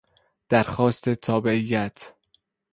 درخواست 0.49 1.09
تابعیت 1.09 2.13